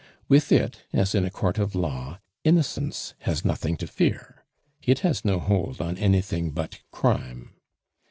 [0.27, 4.43] With it, as in a Court of Law, innocence has nothing to fear;
[4.81, 7.51] it has no hold on anything but crime.